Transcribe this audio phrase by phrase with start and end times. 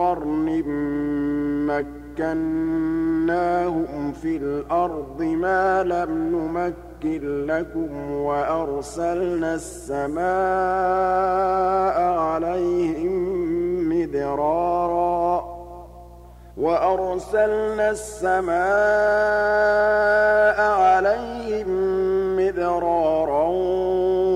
[0.00, 0.48] قَرْنٍ
[2.16, 2.52] مَّكَّنَّاهُمْ
[4.12, 10.26] فِي الْأَرْضِ مَا لَمْ نُمَكِّن لَّكُمْ وَأَرْسَلْنَا السَّمَاءَ
[12.18, 13.12] عَلَيْهِم
[13.88, 15.60] مِّدْرَارًا
[16.56, 18.60] وَأَرْسَلْنَا السَّمَاءَ
[20.60, 21.68] عَلَيْهِم
[22.36, 23.48] مِّدْرَارًا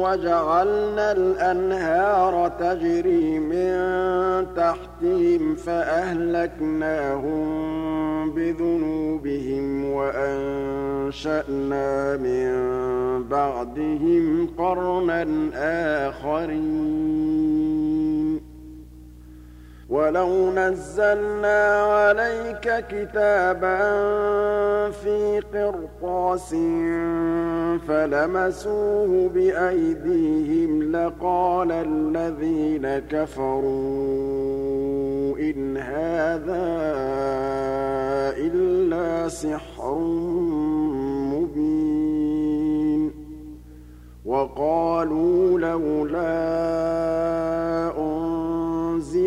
[0.05, 7.44] وَجَعَلْنَا الْأَنْهَارَ تَجْرِي مِن تَحْتِهِمْ فَأَهْلَكْنَاهُم
[8.31, 12.53] بِذُنُوبِهِمْ وَأَنشَأْنَا مِن
[13.28, 15.50] بَعْدِهِمْ قَرْنًا
[16.09, 18.34] آخَرِينَ.
[19.91, 23.81] وَلَوْ نَزَّلْنَا عَلَيْكَ كِتَابًا
[24.91, 26.50] فِي قِرْطَاسٍ
[27.89, 33.65] فَلَمَسُوهُ بِأَيْدِيهِمْ لَقَالَ الَّذِينَ كَفَرُوا
[35.39, 36.66] إِنْ هَٰذَا
[38.37, 39.99] إِلَّا سِحْرٌ
[41.34, 43.12] مُّبِينٌ
[44.25, 46.75] وَقَالُوا لَوْلَا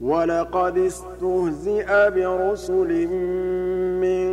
[0.00, 3.06] وَلَقَدِ اسْتُهْزِئَ بِرُسُلٍ
[4.00, 4.26] مِّن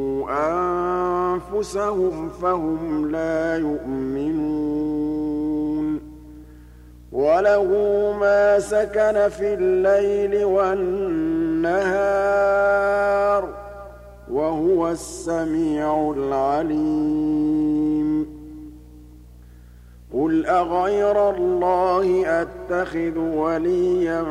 [0.29, 4.91] أَنفُسَهُمْ فَهُمْ لَا يُؤْمِنُونَ.
[7.11, 7.65] وَلَهُ
[8.19, 13.47] مَا سَكَنَ فِي اللَّيْلِ وَالنَّهَارِ ۚ
[14.31, 18.40] وَهُوَ السَّمِيعُ الْعَلِيمُ.
[20.13, 24.23] قُلْ أَغَيْرَ اللَّهِ أَتَّخِذُ وَلِيًّا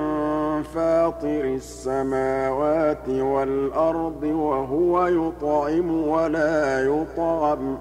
[0.75, 7.79] فَاطِرِ السَّمَاوَاتِ وَالْأَرْضِ وَهُوَ يُطْعِمُ وَلَا يُطْعَمُ ۗ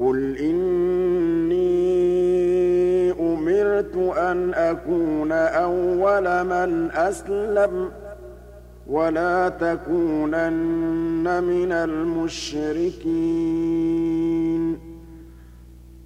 [0.00, 1.60] قُلْ إِنِّي
[3.20, 7.92] أُمِرْتُ أَنْ أَكُونَ أَوَّلَ مَنْ أَسْلَمَ ۖ
[8.86, 13.10] وَلَا تَكُونَنَّ مِنَ الْمُشْرِكِينَ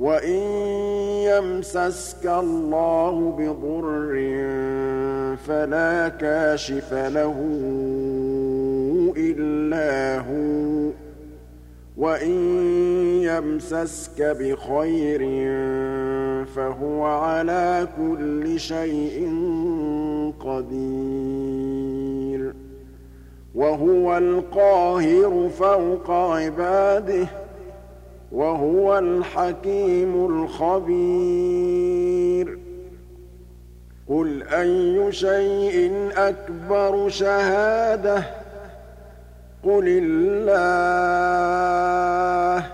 [0.00, 0.40] وَإِن
[1.28, 4.12] يَمْسَسْكَ اللَّهُ بِضُرٍّ
[5.36, 7.36] فَلَا كَاشِفَ لَهُ
[9.16, 10.92] إِلَّا هُوَ ۖ
[11.96, 12.36] وَإِن
[13.22, 15.20] يَمْسَسْكَ بِخَيْرٍ
[16.56, 19.28] فَهُوَ عَلَىٰ كُلِّ شَيْءٍ
[20.40, 21.80] قَدِيرٌ
[23.54, 27.49] وَهُوَ الْقَاهِرُ فَوْقَ عِبَادِهِ
[28.32, 32.58] وَهُوَ الْحَكِيمُ الْخَبِيرُ.
[34.08, 38.24] قُلْ أَيُّ شَيْءٍ أَكْبَرُ شَهَادَةً ۖ؟
[39.64, 40.60] قُلِ اللَّهُ
[42.60, 42.64] ۖ.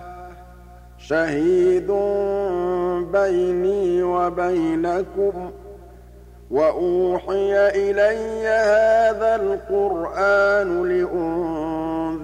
[0.99, 1.87] شَهِيدٌ
[3.13, 5.51] بَيْنِي وَبَيْنَكُمْ ۚ
[6.51, 10.87] وَأُوحِيَ إِلَيَّ هَٰذَا الْقُرْآنُ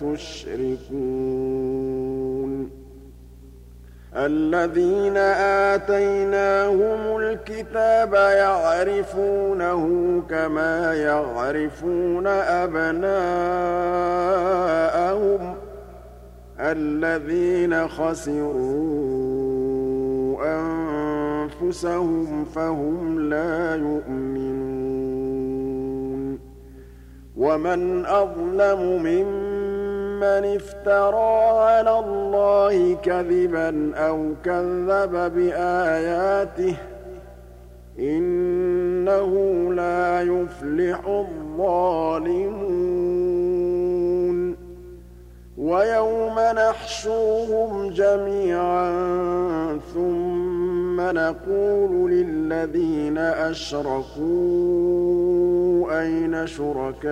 [0.00, 0.94] تُشْرِكُونَ
[4.16, 5.16] الَّذِينَ
[5.76, 9.82] آتَيْنَاهُمُ الْكِتَابَ يَعْرِفُونَهُ
[10.30, 13.04] كَمَا يَعْرِفُونَ أَبْنَاءَهُمُ
[15.54, 15.56] ۘ
[16.60, 19.24] الَّذِينَ خَسِرُوا
[20.60, 24.94] أَنفُسَهُمْ فَهُمْ لَا يُؤْمِنُونَ
[27.36, 29.53] وَمَنْ أَظْلَمُ مِمَّنِ
[30.22, 36.76] افْتَرَىٰ عَلَى اللَّهِ كَذِبًا أَوْ كَذَّبَ بِآيَاتِهِ ۚ
[37.98, 39.32] إِنَّهُ
[39.72, 42.54] لَا يُفْلِحُ الظَّالِمُونَ
[45.58, 48.90] وَيَوْمَ نَحْشُرُهُمْ جَمِيعًا
[49.94, 50.33] ثُمَّ
[51.12, 54.24] نَقُولُ لِلَّذِينَ أَشْرَكُوا
[56.00, 57.04] أَيْنَ شُرَكَاؤُكُمُ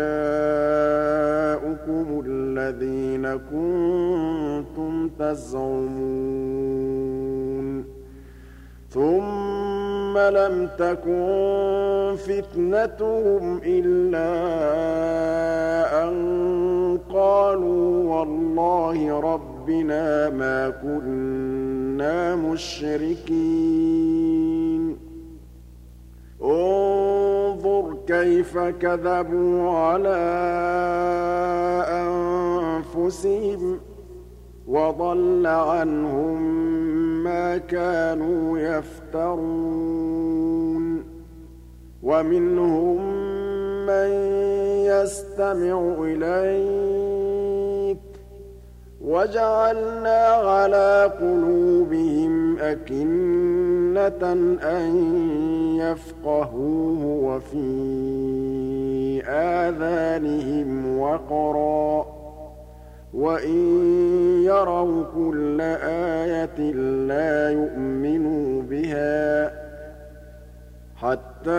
[2.26, 6.42] الَّذِينَ كُنتُمْ تَزْعُمُونَ
[8.92, 14.28] ثُمَّ لَمْ تَكُن فِتْنَتُهُمْ إِلَّا
[16.08, 16.14] أَن
[17.14, 23.42] قَالُوا وَاللَّهِ رَبِّنَا مَا كُنَّا مُشْرِكِينَ.
[26.42, 30.32] انظُرْ كَيْفَ كَذَبُوا عَلَىٰ
[31.88, 33.91] أَنفُسِهِمْ ۖ.
[34.68, 36.42] وَضَلَّ عَنْهُم
[37.24, 39.92] مَّا كَانُوا يَفْتَرُونَ.
[42.02, 42.96] وَمِنْهُم
[43.86, 44.08] مَّن
[44.86, 48.00] يَسْتَمِعُ إِلَيْكَ ۖ.
[49.04, 54.96] وَجَعَلْنَا عَلَىٰ قُلُوبِهِمْ أَكِنَّةً أَن
[55.76, 57.62] يَفْقَهُوهُ وَفِي
[59.28, 62.21] آذَانِهِمْ وَقْرًا ۚ.
[63.12, 63.58] وَإِن
[64.44, 66.60] يَرَوْا كُلَّ آيَةٍ
[67.08, 69.52] لَّا يُؤْمِنُوا بِهَا ۚ
[70.96, 71.50] حَتَّىٰ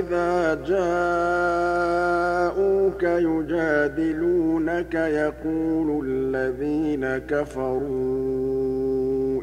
[0.00, 1.82] إِذَا جَاءُوكَ
[3.02, 7.90] يُجَادِلُونَكَ يَقُولُ الَّذِينَ كَفَرُوا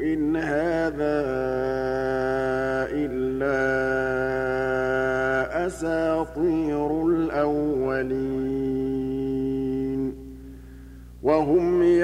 [0.01, 1.17] إِنْ هَٰذَا
[2.91, 3.57] إِلَّا
[5.67, 6.97] أَسَاطِيرُ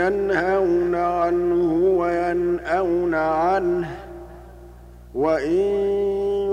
[0.07, 3.89] يَنْهَوْنَ عَنْهُ وَيَنْأَوْنَ عَنْهُ ۖ
[5.15, 5.51] وَإِن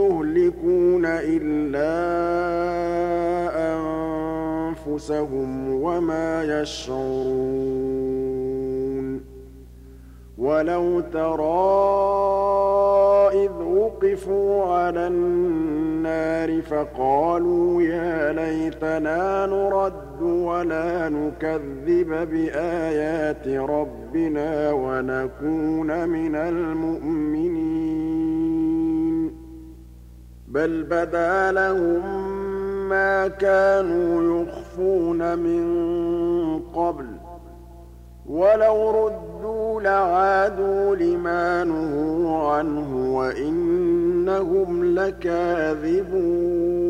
[0.01, 1.91] يُهْلِكُونَ إِلَّا
[3.75, 8.11] أَنفُسَهُمْ وَمَا يَشْعُرُونَ
[10.39, 12.31] وَلَوْ تَرَىٰ
[13.45, 20.00] إِذْ وُقِفُوا عَلَى النَّارِ فَقَالُوا يَا لَيْتَنَا نُرَدُّ
[20.41, 27.51] وَلَا نُكَذِّبَ بِآيَاتِ رَبِّنَا وَنَكُونَ مِنَ الْمُؤْمِنِينَ.
[30.49, 32.29] بَلْ بَدَا لَهُم
[32.89, 35.65] مَّا كَانُوا يُخْفُونَ مِن
[36.75, 37.09] قَبْلُ ۖ.
[38.27, 46.90] وَلَوْ رُدُّوا لَعَادُوا لِمَا نُهُوا عَنْهُ وَإِنَّهُمْ لَكَاذِبُونَ.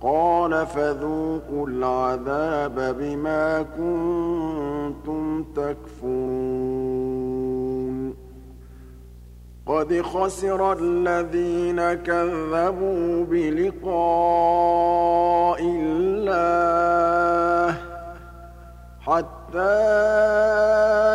[0.00, 6.16] قَالَ فَذُوقُوا الْعَذَابَ بِمَا كُنتُمْ تَكْفُرُونَ.
[9.66, 13.90] قَدْ خَسِرَ الَّذِينَ كَذَّبُوا بِلِقَاءِ
[15.60, 17.74] اللَّهِ
[19.00, 19.58] حَتَّىٰ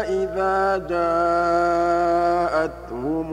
[0.10, 1.91] إِذَا جَاءَتْهُمُ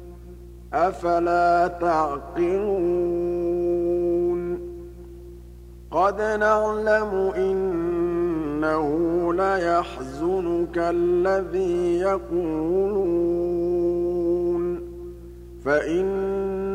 [0.74, 2.88] أَفَلَا تَعْقِلُونَ
[5.92, 8.88] قَدْ نَعْلَمُ إِنَّهُ
[9.34, 13.28] لَيَحْزُنُكَ الَّذِي يَقُولُونَ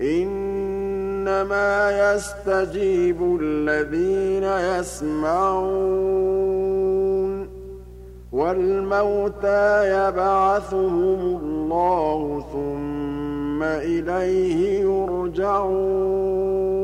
[0.00, 7.48] إِنَّمَا يَسْتَجِيبُ الَّذِينَ يَسْمَعُونَ ۘ.
[8.32, 16.83] وَالْمَوْتَىٰ يَبْعَثُهُمُ اللَّهُ ثُمَّ إِلَيْهِ يُرْجَعُونَ.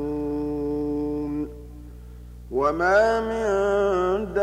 [2.61, 4.41] وما من دابة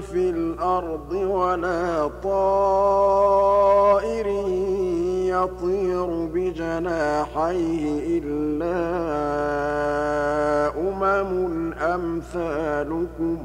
[0.00, 4.26] في الأرض ولا طائر
[5.28, 8.78] يطير بجناحيه إلا
[10.80, 13.38] أمم أمثالكم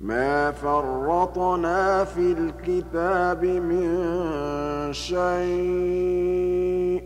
[0.00, 4.02] ما فرطنا في الكتاب من
[4.92, 7.05] شيء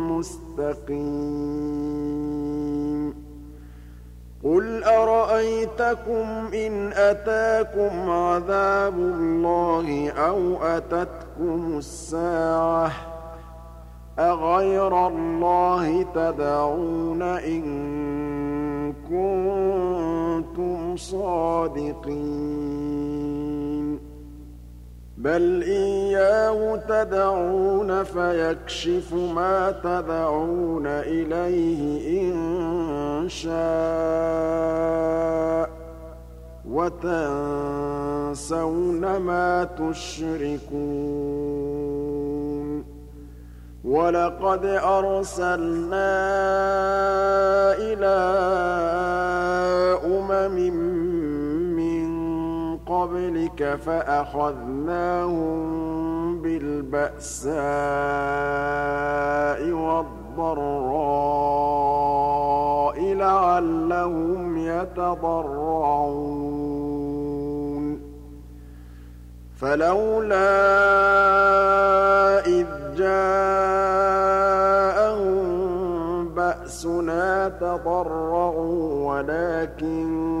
[0.21, 1.01] مستقيم.
[4.43, 12.91] قل أرأيتكم إن أتاكم عذاب الله أو أتتكم الساعة؟
[14.19, 22.61] أغير الله تدعون إن كنتم صادقين.
[25.21, 33.51] بل إياه تدعون فيكشف ما تدعون إليه إن شاء
[36.65, 38.17] وتنسون
[39.17, 41.11] ما تشركون
[43.83, 46.11] وَلَقَدْ أَرْسَلْنَا
[47.77, 48.21] إِلَىٰ
[50.05, 51.20] أُمَمٍ
[53.01, 55.61] قَبْلِكَ فَأَخَذْنَاهُم
[56.41, 57.51] بِالْبَأْسَاءِ
[59.71, 60.73] وَالضَّرَّاءِ
[63.13, 65.61] لَعَلَّهُمْ يَتَضَرَّعُونَ.
[69.55, 70.51] فَلَوْلَا
[72.45, 72.67] إِذْ
[72.97, 74.21] جَاءَهُم
[76.29, 80.40] بَأْسُنَا تَضَرَّعُوا وَلَٰكِن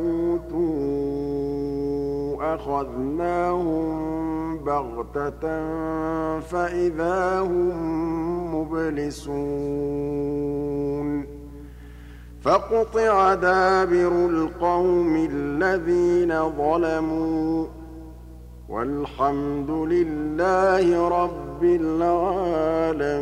[2.61, 5.41] أُوتُوا أَخَذْنَاهُم بَغْتَةً
[6.39, 9.41] فَإِذَا هُم مُّبْلِسُونَ
[12.41, 17.67] فَقُطِعَ دَابِرُ الْقَوْمِ الَّذِينَ ظَلَمُوا ۚ
[18.69, 23.21] وَالْحَمْدُ لِلَّهِ رَبِّ الْعَالَمِينَ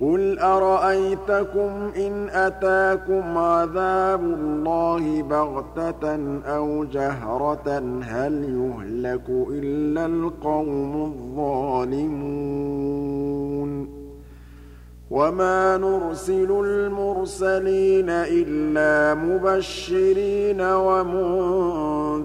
[0.00, 12.34] قُلْ أَرَأَيْتَكُمْ إِنْ أَتَاكُمْ عَذَابُ اللَّهِ بَغْتَةً أَوْ جَهْرَةً هَلْ يُهْلَكُ إِلَّا الْقَوْمُ الظَّالِمُونَ
[15.10, 22.24] وَمَا نُرْسِلُ الْمُرْسَلِينَ إِلَّا مُبَشِّرِينَ وَمُنذِرِينَ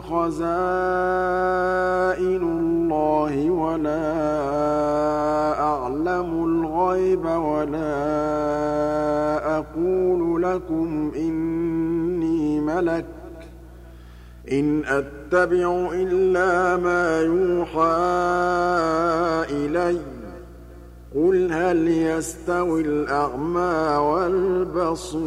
[0.00, 0.46] خَزَائِنُ
[2.42, 4.02] اللَّهِ وَلَا
[5.60, 7.96] أَعْلَمُ الْغَيْبَ وَلَا
[9.58, 13.08] أَقُولُ لَكُمْ إِنِّي مَلَكٌ ۖ
[14.52, 17.86] إِنْ أَتَّبِعُ إِلَّا مَا يُوحَىٰ
[19.50, 20.00] إِلَيَّ
[21.14, 25.26] قُلْ هَلْ يَسْتَوِي الْأَعْمَىٰ وَالْبَصِيرُ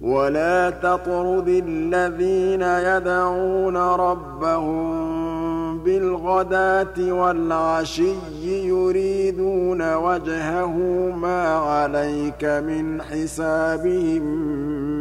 [0.00, 10.74] وَلَا تَطْرُدِ الَّذِينَ يَدْعُونَ رَبَّهُم بِالْغَدَاةِ وَالْعَشِيِّ يُرِيدُونَ وَجْهَهُ
[11.16, 14.22] مَا عَلَيْكَ مِنْ حِسَابِهِم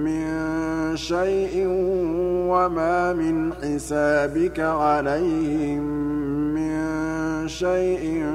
[0.03, 0.27] مِّن
[0.95, 1.65] شَيْءٍ
[2.51, 5.81] وَمَا مِنْ حِسَابِكَ عَلَيْهِم
[6.55, 6.77] مِّن
[7.47, 8.25] شَيْءٍ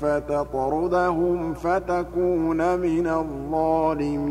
[0.00, 4.30] فَتَطْرُدَهُمْ فَتَكُونَ مِنَ الظَّالِمِينَ.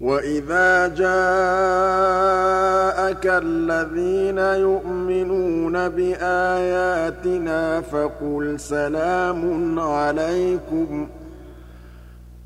[0.00, 1.26] وَإِذَا جَاءَكَ
[3.26, 11.08] الَّذِينَ يُؤْمِنُونَ بِآيَاتِنَا فَقُلْ سَلَامٌ عَلَيْكُمْ ۖ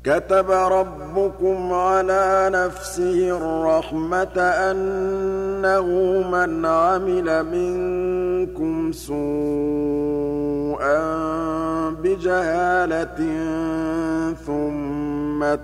[0.03, 5.87] كَتَبَ رَبُّكُمْ عَلَىٰ نَفْسِهِ الرَّحْمَةَ أَنَّهُ
[6.31, 9.23] مَنْ عَمِلَ مِنكُمْ سُوءًا
[12.03, 13.19] بِجَهَالَةٍ
[14.45, 14.82] ثُمَّ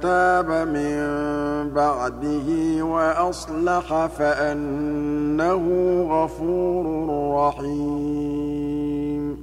[0.01, 0.99] تَابَ مِن
[1.73, 5.65] بَعْدِهِ وَأَصْلَحَ فَأَنَّهُ
[6.01, 6.85] غَفُورٌ
[7.47, 9.37] رَّحِيمٌ.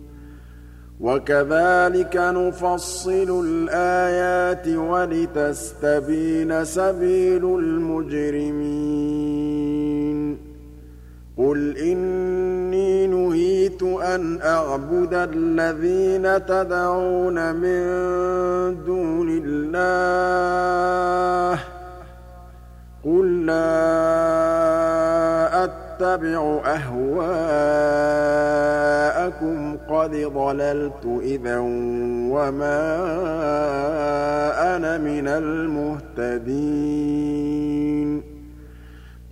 [1.01, 9.76] وَكَذَٰلِكَ نُفَصِّلُ الْآيَاتِ وَلِتَسْتَبِينَ سَبِيلُ الْمُجْرِمِينَ.
[11.37, 17.85] قُلْ إِنِّي نُهِيتُ أَنْ أَعْبُدَ الَّذِينَ تَدْعُونَ مِن
[18.85, 20.81] دُونِ اللَّهِ
[23.05, 23.85] قُل لَّا
[25.65, 27.27] أَتَّبِعُ أَهْوَاءَكُمْ
[29.77, 31.59] قَدْ ضَلَلْتُ إِذًا
[32.33, 32.81] وَمَا
[34.77, 36.37] أَنَا مِنَ الْمُهْتَدِينَ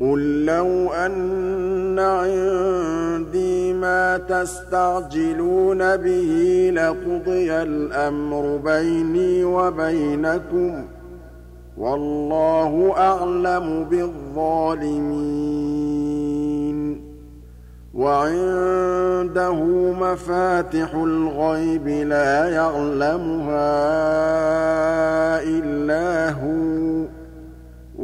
[0.00, 10.84] قُل لَّوْ أَنَّ عِندِي مَا تَسْتَعْجِلُونَ بِهِ لَقُضِيَ الْأَمْرُ بَيْنِي وَبَيْنَكُمْ ۗ
[11.76, 14.96] وَاللَّهُ أَعْلَمُ بِالظَّالِمِينَ
[17.94, 19.60] وَعِندَهُ
[20.00, 23.76] مَفَاتِحُ الْغَيْبِ لَا يَعْلَمُهَا
[25.42, 27.15] إِلَّا هُوَ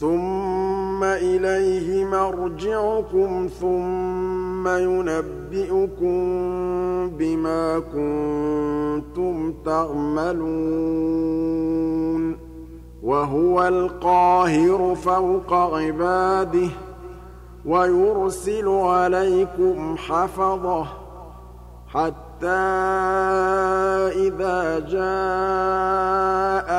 [0.00, 6.20] ثُمَّ إِلَيْهِ مَرْجِعُكُمْ ثُمَّ يُنَبِّئُكُم
[7.18, 10.80] بِمَا كُنتُمْ تَعْمَلُونَ
[13.02, 16.70] وَهُوَ الْقَاهِرُ فَوْقَ عِبَادِهِ
[17.66, 20.86] وَيُرْسِلُ عَلَيْكُمْ حَفَظَةً
[21.88, 22.46] حَتَّىٰ
[24.26, 26.59] إِذَا جَاءَ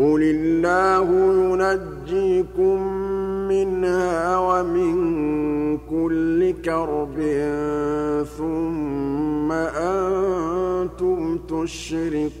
[0.00, 1.08] قُلِ اللَّهُ
[1.44, 2.76] يُنَجِّيكُم
[3.48, 4.96] مِّنْهَا وَمِن
[5.78, 7.16] كُلِّ كَرْبٍ
[8.38, 12.40] ثُمَّ أَنتُمْ تُشْرِكُونَ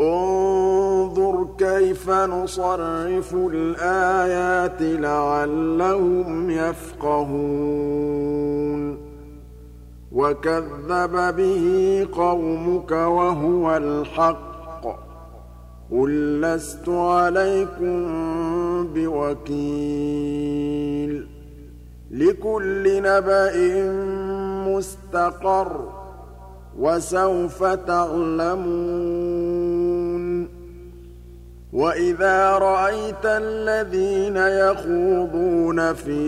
[0.00, 8.98] انظُرْ كَيْفَ نُصَرِّفُ الْآيَاتِ لَعَلَّهُمْ يَفْقَهُونَ.
[10.12, 14.86] وَكَذَّبَ بِهِ قَوْمُكَ وَهُوَ الْحَقُّ ۚ.
[15.92, 18.06] قُل لَّسْتُ عَلَيْكُم
[18.94, 21.26] بِوَكِيلٍ.
[22.10, 23.82] لِّكُلِّ نَبَإٍ
[24.68, 25.70] مُّسْتَقَرٌّ ۚ.
[26.78, 29.53] وَسَوْفَ تَعْلَمُونَ.
[31.74, 36.22] وَإِذَا رَأَيْتَ الَّذِينَ يَخُوضُونَ فِي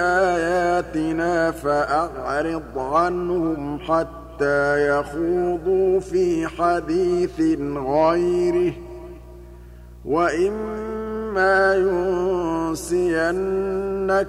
[0.00, 7.40] آيَاتِنَا فَأَعْرِضْ عَنْهُمْ حَتَّىٰ يَخُوضُوا فِي حَدِيثٍ
[7.76, 8.74] غَيْرِهِ ۚ
[10.04, 11.74] وَإِمَّا
[12.72, 13.16] يُنسِيَنَّكَ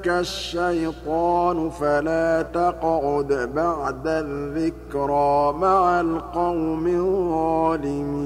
[0.07, 8.25] الشَّيْطَانُ فَلَا تَقْعُدْ بَعْدَ الذِّكْرَىٰ مَعَ الْقَوْمِ الظَّالِمِينَ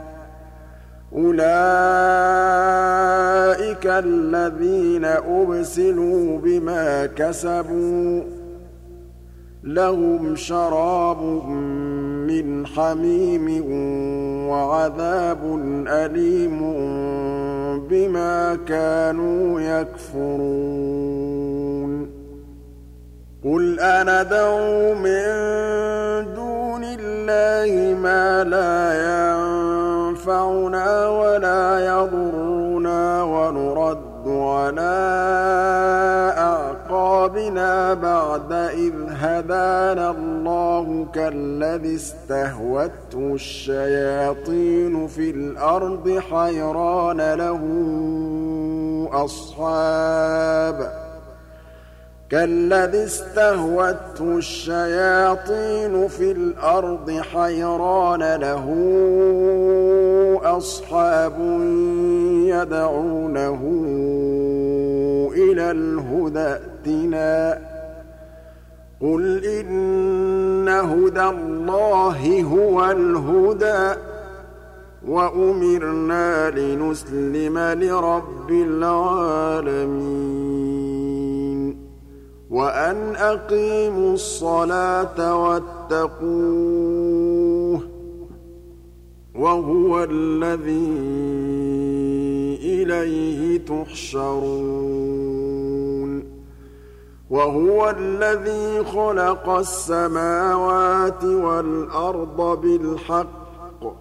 [1.15, 1.45] أُولَٰئِكَ
[3.85, 8.23] الَّذِينَ أُبْسِلُوا بِمَا كَسَبُوا ۖ
[9.63, 11.21] لَهُمْ شَرَابٌ
[12.27, 13.65] مِّنْ حَمِيمٍ
[14.49, 16.59] وَعَذَابٌ أَلِيمٌ
[17.89, 20.71] بِمَا كَانُوا يَكْفُرُونَ.
[23.43, 25.23] قُلْ أَنَدْعُو مِن
[26.35, 28.93] دُونِ اللَّهِ مَا لَا
[30.21, 34.83] يَنفَعُنَا وَلَا يَضُرُّنَا وَنُرَدُّ عَلَىٰ
[36.37, 47.61] أَعْقَابِنَا بَعْدَ إِذْ هَدَانَا اللَّهُ كَالَّذِي اسْتَهْوَتْهُ الشَّيَاطِينُ فِي الْأَرْضِ حَيْرَانَ لَهُ
[49.25, 51.01] أَصْحَابٌ
[52.29, 58.67] كَالَّذِي اسْتَهْوَتْهُ الشَّيَاطِينُ فِي الْأَرْضِ حَيْرَانَ لَهُ
[60.43, 61.39] أَصْحَابٌ
[62.45, 63.61] يَدْعُونَهُ
[65.33, 67.57] إِلَى الْهُدَى ائْتِنَا ۗ.
[69.01, 73.97] قُلْ إِنَّ هُدَى اللَّهِ هُوَ الْهُدَىٰ ۖ
[75.07, 79.81] وَأُمِرْنَا لِنُسْلِمَ لِرَبِّ الْعَالَمِينَ.
[82.51, 87.10] وَأَنْ أَقِيمُوا الصَّلَاةَ وَاتَّقُوهُ ۚ
[89.41, 90.87] وَهُوَ الَّذِي
[92.63, 94.21] إِلَيْهِ تُحْشَرُونَ.
[97.29, 103.93] وَهُوَ الَّذِي خَلَقَ السَّمَاوَاتِ وَالْأَرْضَ بِالْحَقِّ.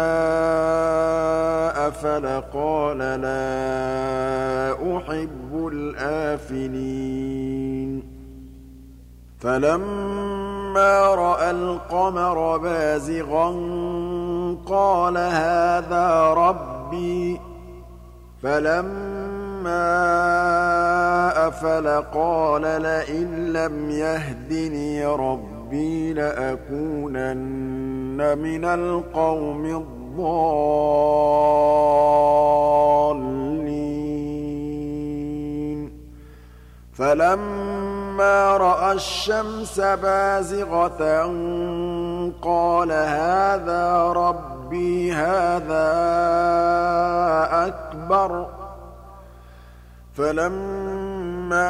[1.87, 8.03] أَفَلَ قَالَ لَا أُحِبُّ الْآفِلِينَ.
[9.39, 13.49] فَلَمَّا رَأَى الْقَمَرَ بَازِغًا
[14.67, 17.44] قَالَ هَٰذَا رَبِّي.
[18.45, 19.87] فَلَمَّا
[21.47, 27.37] أَفَلَ قَالَ لَئِن لَّمْ يَهْدِنِي رَبِّي لَأَكُونَنَّ
[28.37, 30.65] مِنَ الْقَوْمِ الضَّالِّينَ
[36.93, 41.21] فَلَمَّا رَأَى الشَّمْسَ بَازِغَةً
[42.41, 45.91] قَالَ هَٰذَا رَبِّي هَٰذَا
[47.67, 47.84] أَكْبَرُ
[50.13, 51.67] فَلَمَّا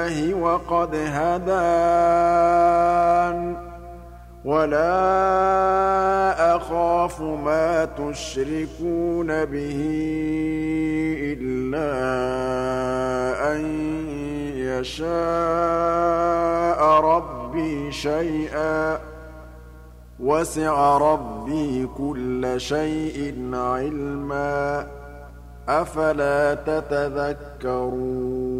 [0.00, 1.56] اللَّهِ وَقَدْ هَدَانِ
[4.44, 4.96] وَلَا
[6.56, 9.80] أَخَافُ مَا تُشْرِكُونَ بِهِ
[11.36, 11.92] إِلَّا
[13.52, 13.60] أَن
[14.56, 15.10] يَشَاءَ
[17.00, 19.00] رَبِّي شَيْئًا ۗ
[20.20, 24.86] وَسِعَ رَبِّي كُلَّ شَيْءٍ عِلْمًا ۗ
[25.68, 28.59] أَفَلَا تَتَذَكَّرُونَ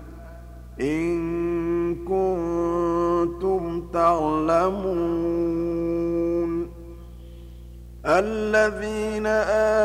[0.81, 5.41] إِن كُنتُمْ تَعْلَمُونَ
[8.05, 9.27] الَّذِينَ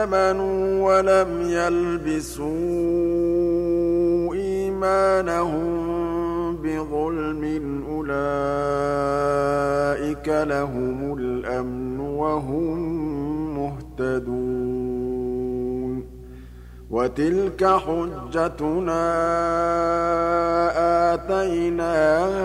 [0.00, 0.56] آمَنُوا
[0.88, 2.46] وَلَمْ يَلْبِسُوا
[4.34, 5.76] إِيمَانَهُم
[6.56, 7.44] بِظُلْمٍ
[7.88, 8.16] أُولَٰئِكَ
[10.28, 12.78] لَهُمُ الْأَمْنُ وَهُم
[13.58, 14.95] مُّهْتَدُونَ
[16.90, 19.02] وَتِلْكَ حُجَّتُنَا
[21.14, 22.44] آتَيْنَاهَا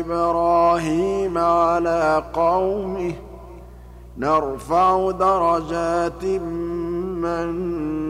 [0.00, 3.14] إِبْرَاهِيمَ عَلَىٰ قَوْمِهِ ۚ.
[4.18, 7.48] نَرْفَعُ دَرَجَاتٍ مَّن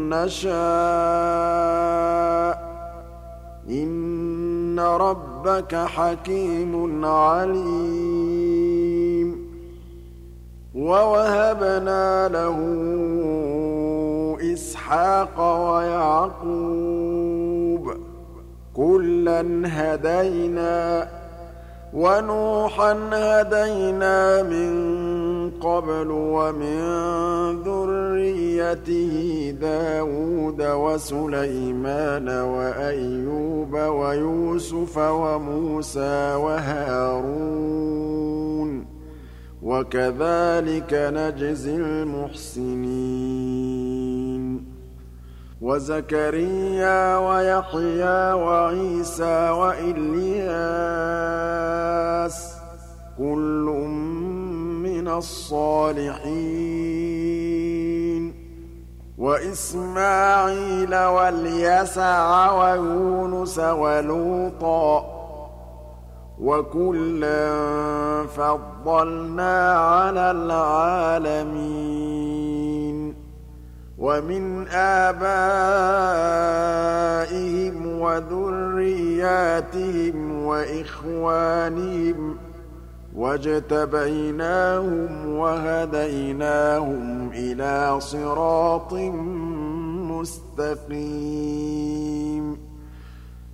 [0.08, 0.52] نَّشَاءُ
[2.54, 2.58] ۗ.
[3.68, 8.32] إِنَّ رَبَّكَ حَكِيمٌ عَلِيمٌ.
[10.74, 12.58] وَوَهَبْنَا لَهُ
[14.42, 15.38] وإسحاق
[15.70, 16.64] ويعقوب
[18.74, 21.08] كلا هدينا
[21.94, 24.72] ونوحا هدينا من
[25.60, 26.82] قبل ومن
[27.62, 29.14] ذريته
[29.60, 37.82] داود وسليمان وأيوب ويوسف وموسى وهارون
[39.62, 43.12] وكذلك نجزي المحسنين.
[45.60, 50.48] وزكريا ويحيى وعيسى وإلياس
[53.18, 53.66] كل
[54.82, 56.82] من الصالحين.
[59.18, 65.21] وإسماعيل واليسع ويونس ولوطا
[66.42, 67.52] وكلا
[68.26, 72.02] فضلنا على العالمين
[73.98, 75.22] ومن آبائهم
[78.00, 79.32] وذرياتهم
[80.44, 82.36] وإخوانهم
[83.16, 88.92] واجتبيناهم وهديناهم إلى صراط
[90.10, 91.52] مستقيم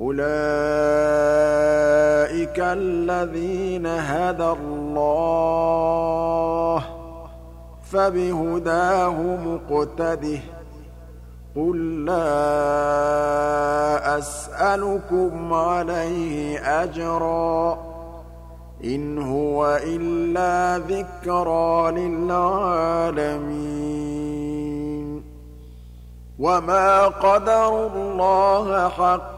[0.00, 0.18] أولئك
[2.58, 5.38] الذين هدى الله
[7.82, 10.38] فبهداه مقتده
[11.56, 12.48] قل لا
[14.18, 17.78] أسألكم عليه أجرا
[18.84, 23.58] إن هو إلا ذكرى للعالمين
[26.38, 29.37] وما قدروا الله حق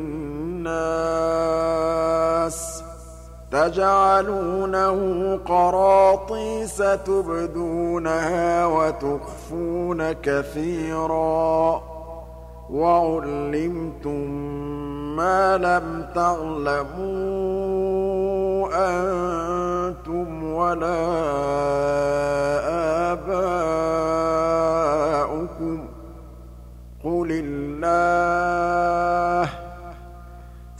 [3.51, 11.81] تجعلونه قراطيس تبدونها وتخفون كثيراً.
[12.71, 14.27] وَعُلِّمْتُم
[15.15, 21.01] مَّا لَمْ تَعْلَمُوا أَنتُمْ وَلَا
[23.11, 25.81] آبَاؤُكُمْ ۖ.
[27.03, 29.51] قُلِ اللَّهُ ۖ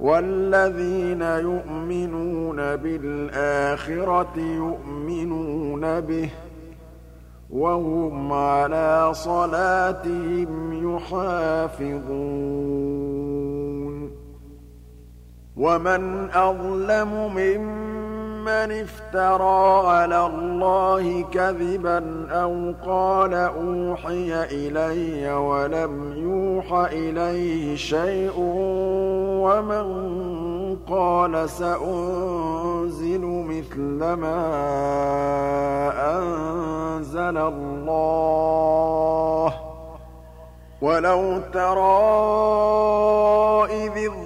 [0.00, 6.30] وَالَّذِينَ يُؤْمِنُونَ بِالْآخِرَةِ يُؤْمِنُونَ بِهِ
[7.50, 12.16] وَهُمْ عَلَىٰ صَلَاتِهِمْ يُحَافِظُونَ.
[15.56, 17.95] وَمَنْ أَظْلَمُ مِمَّنِ
[18.48, 28.32] افْتَرَىٰ عَلَى اللَّهِ كَذِبًا أَوْ قَالَ أُوحِيَ إِلَيَّ وَلَمْ يُوحَ إِلَيْهِ شَيْءٌ
[29.46, 29.86] وَمَن
[30.88, 34.42] قَالَ سَأُنزِلُ مِثْلَ مَا
[36.18, 39.52] أَنزَلَ اللَّهُ ۗ
[40.82, 41.96] وَلَوْ تَرَىٰ
[43.70, 44.25] إِذِ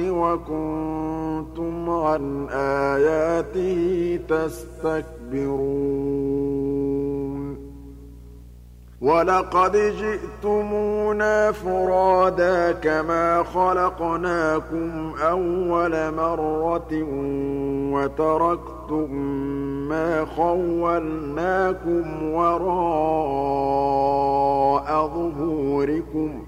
[0.00, 5.68] وَكُنتُمْ عَنْ آيَاتِهِ تَسْتَكْبِرُونَ.
[9.00, 17.04] وَلَقَدْ جِئْتُمُونَا فُرَادَىٰ كَمَا خَلَقْنَاكُمْ أَوَّلَ مَرَّةٍ
[17.92, 19.14] وَتَرَكْتُم
[19.88, 23.28] مَّا خَوَّلْنَاكُمْ وَرَاءَ
[25.06, 26.47] ظُهُورِكُمْ ۖ.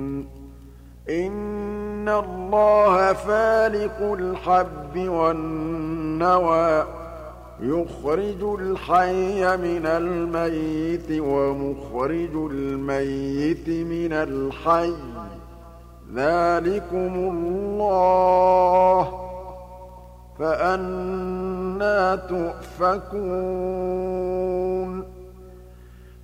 [1.09, 6.85] إِنَّ اللَّهَ فَالِقُ الْحَبِّ وَالنَّوَىٰ
[7.59, 14.95] يُخْرِجُ الْحَيَّ مِنَ الْمَيِّتِ وَمُخْرِجُ الْمَيِّتِ مِنَ الْحَيِّ ۚ
[16.13, 19.07] ذَٰلِكُمُ اللَّهُ ۖ
[20.39, 23.21] فَأَنَّىٰ تُؤْفَكُونَ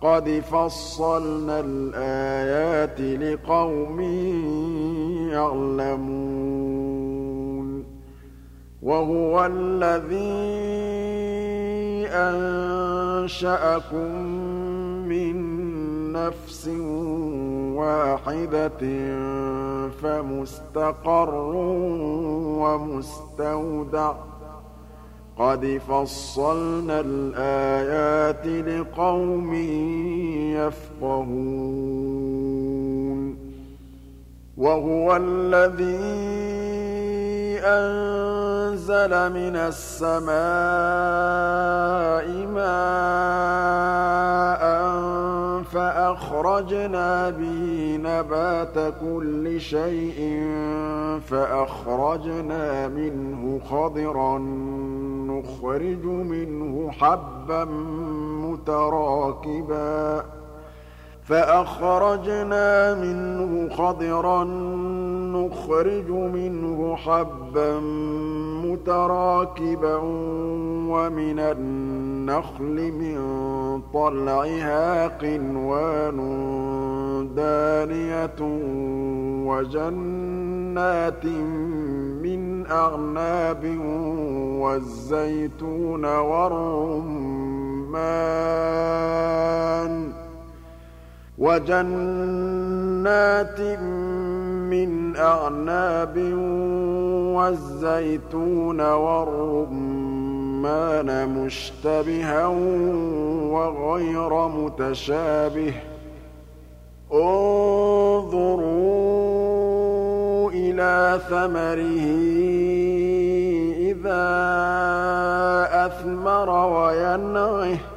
[0.00, 4.00] قَدْ فَصَّلْنَا الْآيَاتِ لِقَوْمٍ
[5.32, 6.76] يَعْلَمُونَ
[8.82, 10.66] وَهُوَ الَّذِي
[12.12, 14.12] أَنشَأَكُم
[15.08, 15.36] مِّن
[16.12, 16.68] نَّفْسٍ
[17.76, 18.82] وَاحِدَةٍ
[20.02, 21.34] فَمُسْتَقَرٌّ
[22.62, 24.35] وَمُسْتَوْدَعٌ ۗ
[25.38, 29.54] قَدْ فَصَّلْنَا الْآيَاتِ لِقَوْمٍ
[30.56, 31.36] يَفْقَهُونَ
[34.56, 36.46] وَهُوَ الَّذِي
[37.60, 40.36] أَنزَلَ مِنَ السَّمَاءِ
[42.46, 43.76] مَاءً
[45.62, 50.20] فَأَخْرَجْنَا بِهِ نَبَاتَ كُلِّ شَيْءٍ
[51.28, 54.38] فَأَخْرَجْنَا مِنْهُ خَضِرًا
[55.28, 57.64] نُّخْرِجُ مِنْهُ حَبًّا
[58.44, 60.24] مُّتَرَاكِبًا
[61.26, 64.44] فَأَخْرَجْنَا مِنْهُ خَضِرًا
[65.34, 67.80] نُّخْرِجُ مِنْهُ حَبًّا
[68.64, 69.96] مُّتَرَاكِبًا
[70.90, 73.18] وَمِنَ النَّخْلِ مِن
[73.94, 76.16] طَلْعِهَا قِنْوَانٌ
[77.36, 78.40] دَانِيَةٌ
[79.46, 81.24] وَجَنَّاتٍ
[82.22, 83.64] مِّنْ أَعْنَابٍ
[84.60, 87.46] وَالزَّيْتُونَ وَالرُّمَّانَ.
[91.38, 93.00] وَجَنَّاتٍ
[94.72, 96.16] مِّنْ أَعْنَابٍ
[97.36, 100.08] وَالزَّيْتُونَ وَالرُّمَّانَ
[101.28, 102.46] مُشْتَبِهًا
[103.52, 105.74] وَغَيْرَ مُتَشَابِهٍ ۗ
[107.12, 108.50] انظُرُوا
[110.50, 112.04] إِلَىٰ ثَمَرِهِ
[113.92, 114.26] إِذَا
[115.86, 117.95] أَثْمَرَ وَيَنْعِهِ ۚ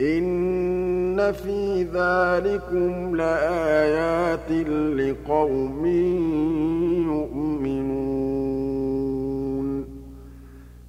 [0.00, 5.86] إِنَّ فِي ذَٰلِكُمْ لَآيَاتٍ لِّقَوْمٍ
[7.10, 8.08] يُؤْمِنُونَ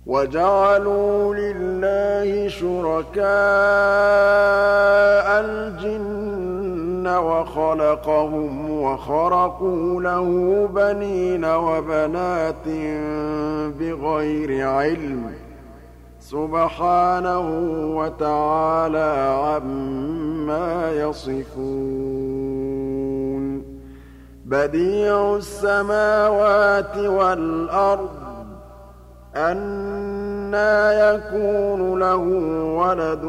[0.05, 3.25] وَجَعَلُوا لِلَّهِ شُرَكَاءَ
[5.45, 10.29] الْجِنَّ وَخَلَقَهُمْ وَخَرَقُوا لَهُ
[10.73, 12.67] بَنِينَ وَبَنَاتٍ
[13.79, 15.48] بِغَيْرِ عِلْمٍ ۚ
[16.29, 17.47] سُبْحَانَهُ
[17.97, 19.13] وَتَعَالَىٰ
[19.43, 21.63] عَمَّا يَصِفُونَ.
[24.45, 28.09] بَدِيعُ السَّمَاوَاتِ وَالْأَرْضِ
[29.35, 32.23] أَنَّىٰ يَكُونُ لَهُ
[32.77, 33.23] وَلَدٌ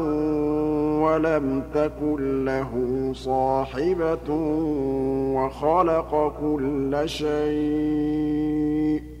[1.01, 2.69] وَلَمْ تَكُن لَّهُ
[3.13, 4.29] صَاحِبَةٌ
[5.35, 9.20] وَخَلَقَ كُلَّ شَيْءٍ ۖ.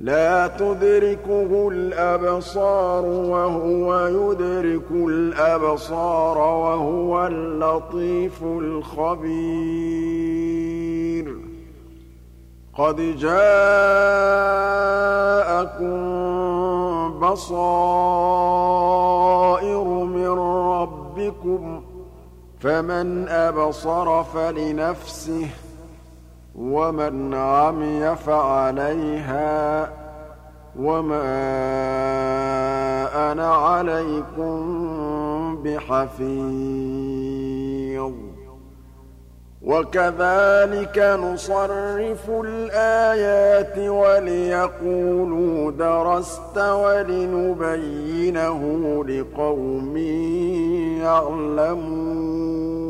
[0.00, 9.40] لَّا تُدْرِكُهُ الْأَبْصَارُ وَهُوَ يُدْرِكُ الْأَبْصَارَ وَهُوَ اللَّطِيفُ الْخَبِيرُ.
[12.78, 13.50] قَدْ جَاءَكُم
[17.20, 18.24] بَصَائِرُ
[19.84, 20.28] مِن
[20.68, 21.82] رَّبِّكُمْ ۖ
[22.60, 25.69] فَمَنْ أَبْصَرَ فَلِنَفْسِهِ ۖ
[26.60, 29.88] وَمَنْ عَمِيَ فَعَلَيْهَا ۖ
[30.80, 31.22] وَمَا
[33.32, 34.60] أَنَا عَلَيْكُم
[35.62, 36.30] بِحَفِيظٍ.
[39.62, 47.84] وَكَذَٰلِكَ نُصَرِّفُ الْآيَاتِ وَلِيَقُولُوا دَرَسْتَ وَلِنُبَيِّنَهُ
[49.04, 49.96] لِقَوْمٍ
[51.02, 52.89] يَعْلَمُونَ.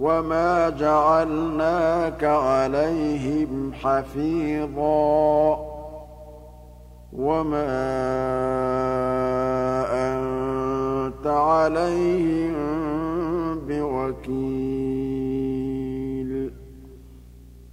[0.00, 5.58] وَمَا جَعَلْنَاكَ عَلَيْهِمْ حَفِيظًا
[7.12, 7.66] وَمَا
[9.92, 12.54] أَنتَ عَلَيْهِم
[13.68, 14.79] بِوَكِيلٍ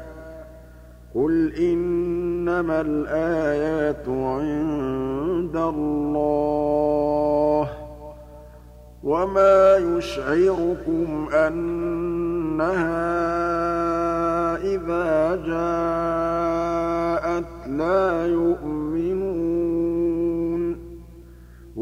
[1.15, 7.84] قُلْ إِنَّمَا الْآيَاتُ عِندَ اللَّهِ ۖ.
[9.05, 12.95] وَمَا يُشْعِرُكُمْ أَنَّهَا
[14.57, 16.65] إِذَا جَاءَتْ
[17.67, 18.74] لَا يُؤْمِنُونَ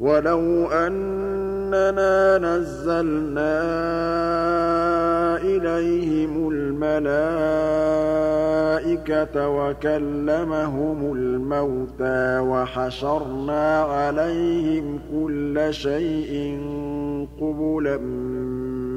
[0.00, 3.52] وَلَوْ أَنَّنَا نَزَّلْنَا
[5.36, 7.08] إِلَيْهِمُ الْمَلَائِكَةَ
[9.48, 16.58] وَكَلَّمَهُمُ الْمَوْتَىٰ وَحَشَرْنَا عَلَيْهِمْ كُلَّ شَيْءٍ
[17.40, 17.96] قُبُلًا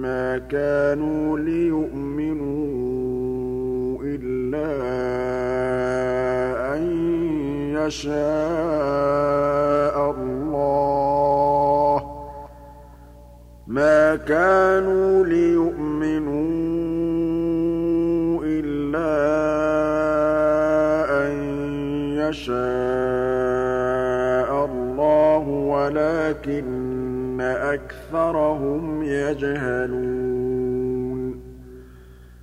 [0.02, 2.74] مَّا كَانُوا لِيُؤْمِنُوا
[4.04, 4.72] إِلَّا
[6.76, 6.84] أَن
[7.76, 8.14] يَشَاءَ
[10.12, 10.43] اللَّهُ ۚ
[13.68, 16.44] مَا كَانُوا لِيُؤْمِنُوا
[18.46, 19.14] إِلَّا
[21.26, 21.34] أَن
[22.18, 22.56] يَشَاءَ
[24.66, 30.23] اللَّهُ وَلَٰكِنَّ أَكْثَرَهُمْ يَجْهَلُونَ.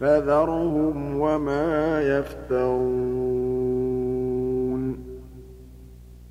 [0.00, 3.46] فَذَرْهُمْ وَمَا يَفْتَرُونَ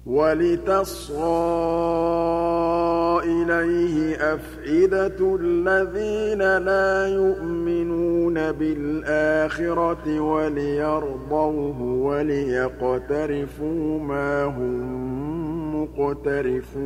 [0.06, 1.26] وَلِتَصْغَىٰ
[3.24, 16.86] إِلَيْهِ أَفْئِدَةُ الَّذِينَ لَا يُؤْمِنُونَ بِالْآخِرَةِ وَلِيَرْضَوْهُ وَلِيَقْتَرِفُوا مَا هُم مُّقْتَرِفُونَ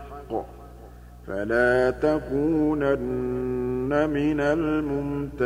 [1.27, 5.41] فَلَا تَكُونَنَّ مِنَ الْمُمْتَرِينَ.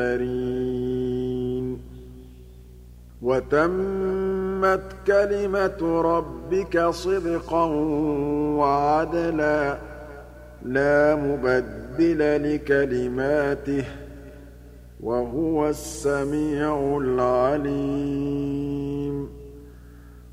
[3.21, 7.65] وَتَمَّتْ كَلِمَةُ رَبِّكَ صِدْقًا
[8.57, 9.77] وَعَدْلًا ۚ
[10.65, 13.85] لَّا مُبَدِّلَ لِكَلِمَاتِهِ ۚ
[14.99, 18.44] وَهُوَ السَّمِيعُ الْعَلِيمُ.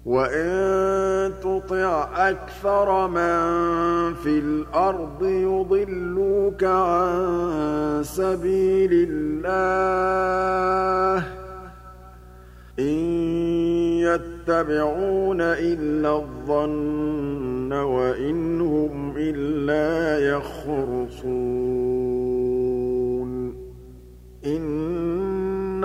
[0.04, 11.26] وَإِن تُطِعْ أَكْثَرَ مَن فِي الْأَرْضِ يُضِلُّوكَ عَن سَبِيلِ اللَّهِ ۚ
[12.78, 12.98] إِن
[14.02, 21.32] يَتَّبِعُونَ إِلَّا الظَّنَّ وَإِنْ هُمْ إِلَّا يَخْرُصُونَ
[24.46, 25.84] إِنَّ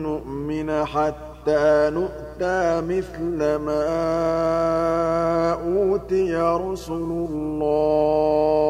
[0.03, 3.88] نُّؤْمِنَ حَتَّىٰ نُؤْتَىٰ مِثْلَ مَا
[5.53, 8.61] أُوتِيَ رُسُلُ اللَّهِ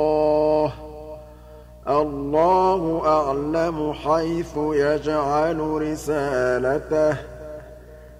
[1.87, 7.17] اللَّهُ أَعْلَمُ حَيْثُ يَجْعَلُ رِسَالَتَهُ ۗ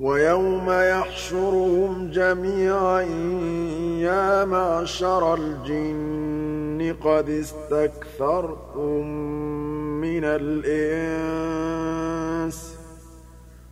[0.00, 3.00] وَيَوْمَ يَحْشُرُهُمْ جَمِيعًا
[4.00, 9.06] يَا مَعْشَرَ الْجِنِّ قَدِ اسْتَكْثَرْتُم
[10.00, 11.54] مِّنَ الْإِنسِ.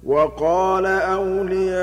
[0.04, 1.82] وَقَالَ أَوْلِيَاؤُهُم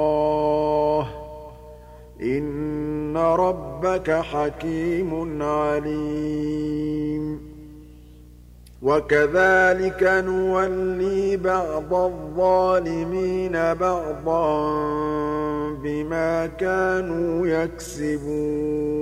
[2.23, 7.41] إِنَّ رَبَّكَ حَكِيمٌ عَلِيمٌ
[8.81, 14.71] وَكَذَٰلِكَ نُوَلِّي بَعْضَ الظَّالِمِينَ بَعْضًا
[15.83, 19.01] بِمَا كَانُوا يَكْسِبُونَ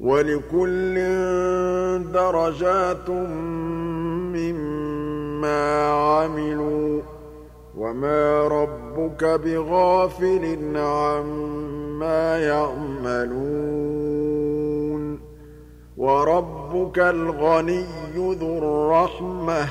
[0.00, 0.94] وَلِكُلٍّ
[2.12, 3.10] دَرَجَاتٌ
[4.32, 7.04] مِّمَّا عَمِلُوا ۚ
[7.76, 13.60] وَمَا رَبُّكَ بِغَافِلٍ عَمَّا يَعْمَلُونَ
[15.96, 17.84] وَرَبُّكَ الْغَنِيُّ
[18.40, 19.70] ذُو الرَّحْمَةِ ۚ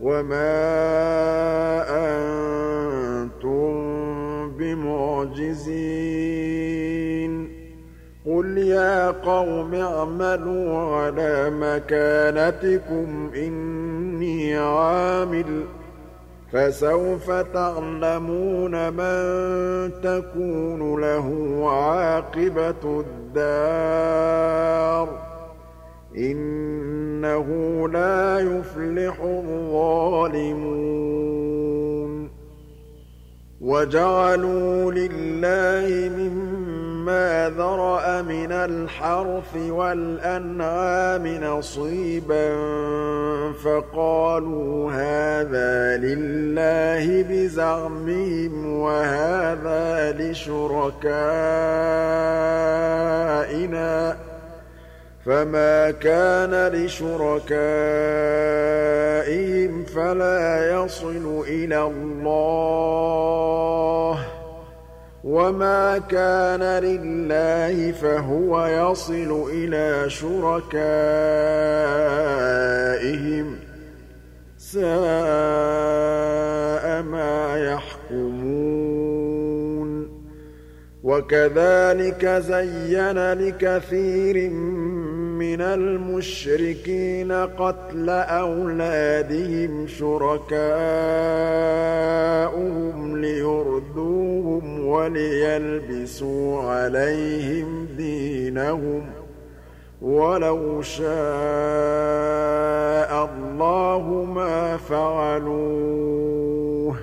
[0.00, 0.56] وَمَا
[2.08, 3.70] أَنتُم
[4.56, 5.80] بِمُعْجِزِينَ
[8.26, 15.66] قُلْ يَا قَوْمِ اعْمَلُوا عَلَىٰ مَكَانَتِكُمْ إِنِّي عَامِلٌ ۖ
[16.52, 19.20] فَسَوْفَ تَعْلَمُونَ مَن
[20.02, 21.28] تَكُونُ لَهُ
[21.70, 25.29] عَاقِبَةُ الدَّارِ ۗ
[26.16, 27.46] إِنَّهُ
[27.88, 30.80] لَا يُفْلِحُ الظَّالِمُونَ.
[33.60, 42.56] وَجَعَلُوا لِلَّهِ مِمَّا ذَرَأَ مِنَ الْحَرْثِ وَالْأَنْعَامِ نَصِيبًا
[43.64, 51.10] فَقَالُوا هَٰذَا لِلَّهِ بِزَعْمِهِمْ وَهَٰذَا لِشُرَكَائِنَا
[54.12, 54.29] ۖ.
[55.26, 57.50] فَمَا كَانَ لِشُرَكَائِهِمْ
[59.84, 62.94] فَلَا يَصِلُ إِلَى اللَّهِ
[64.14, 64.18] ۖ
[65.24, 70.76] وَمَا كَانَ لِلَّهِ فَهُوَ يَصِلُ إِلَىٰ شُرَكَائِهِمْ
[73.56, 73.58] ۗ
[74.58, 74.82] سَاءَ
[77.02, 79.00] مَا يَحْكُمُونَ
[81.02, 85.09] وَكَذَٰلِكَ زَيَّنَ لِكَثِيرٍ مِّنَ
[85.42, 90.60] الْمُشْرِكِينَ قَتْلَ أَوْلَادِهِمْ شُرَكَاؤُهُمْ
[93.20, 99.04] لِيُرْدُوهُمْ وَلِيَلْبِسُوا عَلَيْهِمْ دِينَهُمْ ۖ
[100.02, 101.10] وَلَوْ شَاءَ
[103.24, 106.16] اللَّهُ مَا فَعَلُوهُ
[106.94, 106.98] ۖ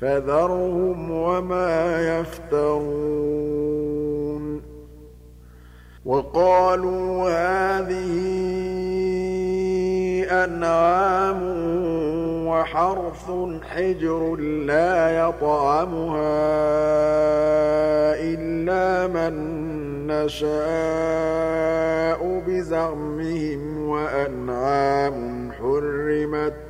[0.00, 3.69] فَذَرْهُمْ وَمَا يَفْتَرُونَ
[6.10, 8.14] وَقَالُوا هَٰذِهِ
[10.44, 11.40] أَنْعَامٌ
[12.46, 13.26] وَحَرْثٌ
[13.70, 14.36] حِجْرٌ
[14.66, 16.42] لَّا يَطْعَمُهَا
[18.18, 19.34] إِلَّا مَن
[20.10, 20.50] نَّشَاءُ
[22.46, 26.69] بِزَعْمِهِمْ وَأَنْعَامٌ حُرِّمَتْ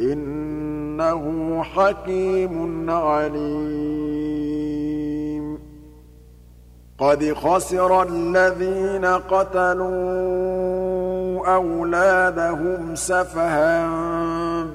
[0.00, 1.22] إِنَّهُ
[1.62, 4.18] حَكِيمٌ عَلِيمٌ.
[6.98, 9.88] قَدْ خَسِرَ الَّذِينَ قَتَلُوا
[11.54, 13.88] أَوْلَادَهُمْ سَفَهًا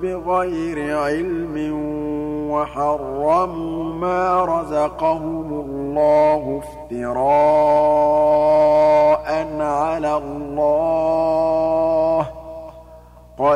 [0.02, 1.56] بِغَيْرِ عِلْمٍ
[2.52, 7.83] وَحَرَّمُوا مَا رَزَقَهُمُ اللَّهُ افْتِرَاءً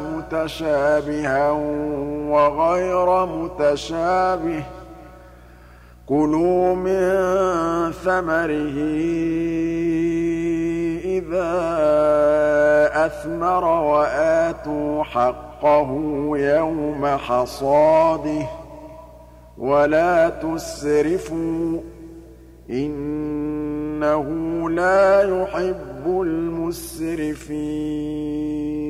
[0.00, 1.50] مُتَشَابِهًا
[2.30, 4.64] وَغَيْرَ مُتَشَابِهٍ ۚ.
[6.06, 7.02] كُلُوا مِن
[7.92, 8.76] ثَمَرِهِ
[11.04, 11.52] إِذَا
[13.06, 15.90] أَثْمَرَ وَآتُوا حَقَّهُ
[16.38, 18.46] يَوْمَ حَصَادِهِ ۖ.
[19.58, 21.80] وَلَا تُسْرِفُوا ۚ
[22.70, 24.26] إِنَّهُ
[24.70, 28.85] لَا يُحِبُّ الْمُسْرِفِينَ.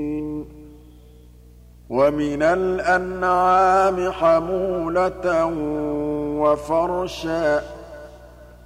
[1.90, 5.46] وَمِنَ الْأَنْعَامِ حَمُولَةً
[6.40, 7.62] وَفَرْشًا ۚ.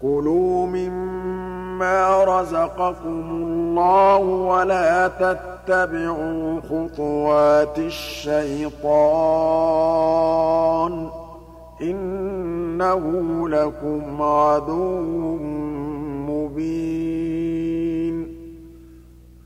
[0.03, 8.81] كُلُوا مِمَّا رَزَقَكُمُ اللَّهُ وَلَا تَتَّبِعُوا خُطُوَاتِ الشَّيْطَانِ
[11.09, 11.13] ۚ.
[11.83, 15.37] إِنَّهُ لَكُمْ عَدُوٌّ
[16.29, 17.70] مُّبِينٌ.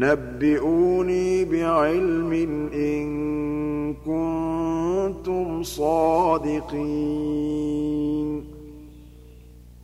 [0.00, 2.32] نبئوني بعلم
[2.74, 3.06] إن
[3.94, 6.70] كنتم صادقين.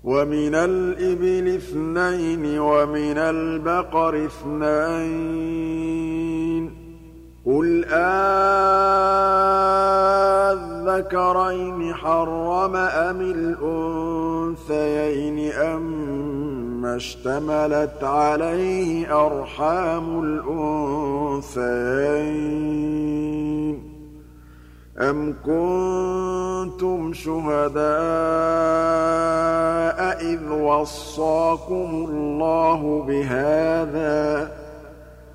[0.04, 5.56] ومن الإبل اثنين ومن البقر اثنين.
[7.46, 7.84] قل
[10.96, 15.38] أذكرين حرم أم الأنثيين
[16.86, 21.96] أما اشتملت عليه أرحام الأنثيين.
[24.98, 27.86] أَمْ كُنتُمْ شُهَدَاءَ
[30.20, 34.50] إِذْ وَصَّاكُمُ اللَّهُ بِهَٰذَا ۚ؟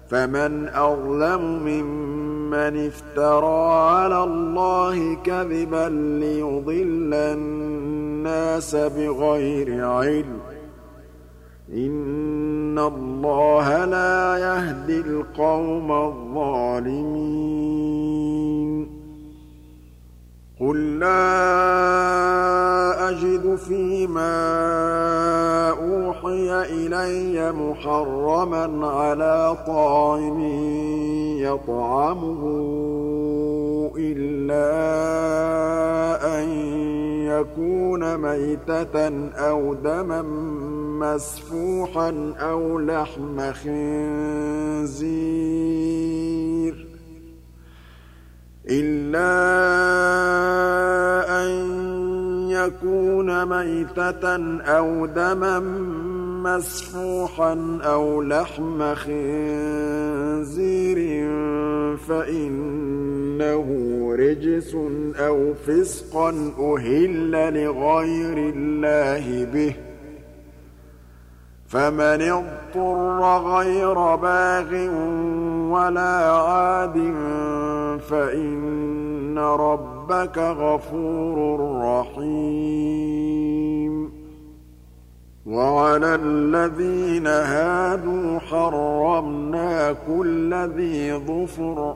[0.09, 5.89] فَمَنْ أَظْلَمُ مِمَّنِ افْتَرَىٰ عَلَى اللَّهِ كَذِبًا
[6.21, 10.50] لِّيُضِلَّ النَّاسَ بِغَيْرِ عِلْمٍ ۗ.
[11.73, 17.41] إِنَّ اللَّهَ لَا يَهْدِي الْقَوْمَ الظَّالِمِينَ
[20.61, 21.49] قُل لَّا
[23.09, 30.39] أَجِدُ فِي مَا أُوحِيَ إِلَيَّ مُحَرَّمًا عَلَىٰ طَاعِمٍ
[31.41, 32.41] يَطْعَمُهُ
[33.97, 34.69] إِلَّا
[36.39, 36.49] أَن
[37.25, 40.21] يَكُونَ مَيْتَةً أَوْ دَمًا
[41.01, 45.01] مَّسْفُوحًا أَوْ لَحْمَ خِنزِيرٍ
[48.69, 49.33] إِلَّا
[51.43, 51.49] أَن
[52.49, 55.59] يَكُونَ مَيْتَةً أَوْ دَمًا
[56.43, 60.41] مَّسْفُوحًا أَوْ لَحْمَ خِنزِيرٍ
[61.97, 63.67] فَإِنَّهُ
[64.19, 64.75] رِجْسٌ
[65.15, 69.90] أَوْ فِسْقًا أُهِلَّ لِغَيْرِ اللَّهِ بِهِ ۚ.
[71.71, 74.89] فَمَنِ اضْطُرَّ غَيْرَ بَاغٍ
[75.71, 77.13] وَلَا عَادٍ
[78.09, 84.11] فَإِنَّ رَبَّكَ غَفُورٌ رَّحِيمٌ.
[85.45, 91.95] وَعَلَى الَّذِينَ هَادُوا حَرَّمْنَا كُلَّ ذِي ظُفُرٍ.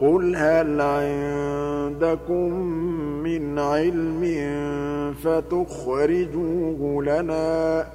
[0.00, 2.52] قُلْ هَلْ عِندَكُم
[3.24, 4.22] مِّنْ عِلْمٍ
[5.24, 7.86] فَتُخْرِجُوهُ لَنَا ۖ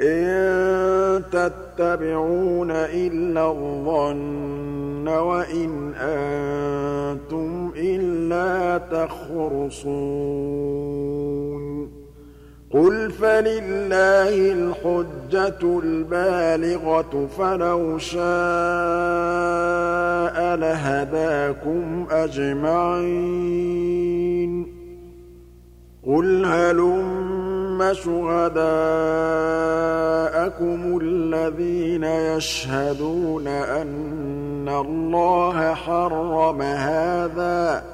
[0.00, 9.94] إِن تَتَّبِعُونَ إِلَّا الظَّنَّ وَإِنْ أَنتُمْ إِلَّا تَخْرُصُونَ
[12.74, 18.24] قُلْ فَلِلَّهِ الْحُجَّةُ الْبَالِغَةُ فَلَوْ شَاءَ
[20.56, 23.44] لَهَدَاكُمْ أَجْمَعِينَ
[26.06, 28.58] قُلْ هَلُمَّ شُهَدَاءَكُمُ
[31.02, 37.93] الَّذِينَ يَشْهَدُونَ أَنَّ اللَّهَ حَرَّمَ هَٰذَا ۖ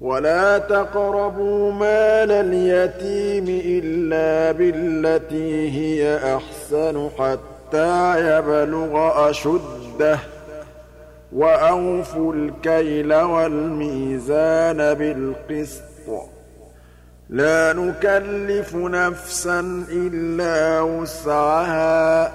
[0.00, 10.18] وَلَا تَقْرَبُوا مَالَ الْيَتِيمِ إِلَّا بِالَّتِي هِيَ أَحْسَنُ حَتَّىٰ يَبْلُغَ أَشُدَّهُ ۖ
[11.32, 16.12] وَأَوْفُوا الْكَيْلَ وَالْمِيزَانَ بِالْقِسْطِ ۖ.
[17.30, 22.32] لَا نُكَلِّفُ نَفْسًا إِلَّا وُسْعَهَا ۖ.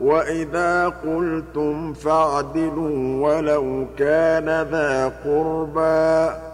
[0.00, 6.51] وَإِذَا قُلْتُمْ فَاعْدِلُوا وَلَوْ كَانَ ذَا قُرْبَىٰ.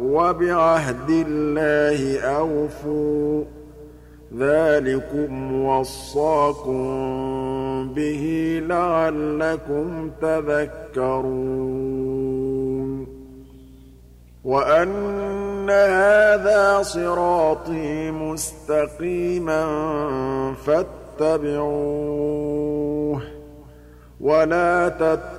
[0.00, 3.46] وَبِعَهْدِ اللَّهِ أَوْفُوا ۚ
[4.38, 6.78] ذَٰلِكُمْ وَصَّاكُم
[7.94, 11.56] بِهِ لَعَلَّكُمْ تَذَكَّرُونَ.
[14.44, 19.64] وَأَنَّ هَٰذَا صِرَاطِي مُسْتَقِيمًا
[20.66, 21.46] فَاتَّبِعُوهُ
[24.20, 25.35] وَلَا تَتَّبِعُوا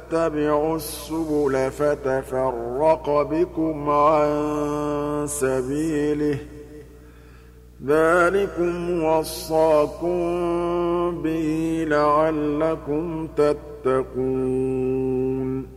[0.76, 6.40] السُّبُلَ فَتَفَرَّقَ بِكُمْ عَن سَبِيلِهِ ۚ.
[7.86, 10.18] ذَٰلِكُمْ وَصَّاكُم
[11.22, 15.77] بِهِ لَعَلَّكُمْ تَتَّقُونَ.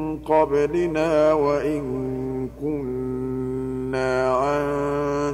[0.17, 1.83] قَبْلِنَا وَإِن
[2.61, 4.65] كُنَّا عَن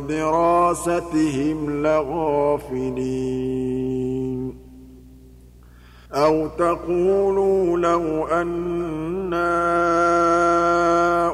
[0.07, 3.07] دِرَاسَتِهِمْ لَغَافِلِينَ.
[6.13, 9.47] أَوْ تَقُولُوا لَوْ أَنَّا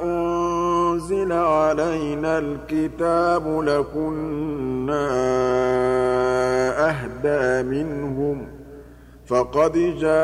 [0.04, 5.10] أُنزِلَ عَلَيْنَا الْكِتَابُ لَكُنَّا
[6.90, 8.46] أَهْدَىٰ مِنْهُمْ ۚ
[9.26, 10.24] فَقَدْ جَاءَكُم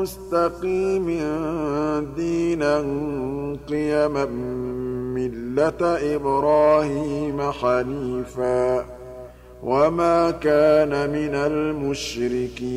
[0.00, 1.06] مُّسْتَقِيمٍ
[2.16, 2.78] دِينًا
[3.68, 4.24] قِيَمًا
[5.14, 8.84] مِّلَّةَ إِبْرَاهِيمَ حَنِيفًا ۖ
[9.62, 12.70] وَمَا كَانَ مِنَ الْمُشْرِكِينَ.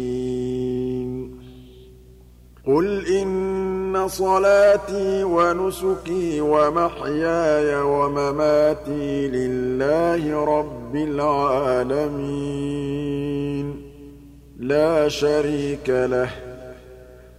[2.68, 11.94] قُلْ إِنَّ صَلَاتِي وَنُسُكِي وَمَحْيَايَ وَمَمَاتِي لِلَّهِ رَبِّ الْعَالَمِينَ.
[14.60, 16.53] لَا شَرِيكَ لَهُ ۖ.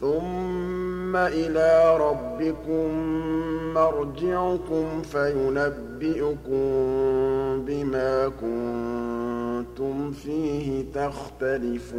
[0.00, 2.94] ثُمَّ إِلَىٰ رَبِّكُم
[3.74, 6.60] مَّرْجِعُكُمْ فَيُنَبِّئُكُم
[7.64, 11.98] بِمَا كُنتُمْ فِيهِ تَخْتَلِفُونَ.